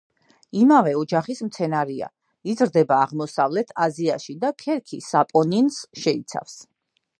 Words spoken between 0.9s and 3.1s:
ოჯახის მცენარეა, იზრდება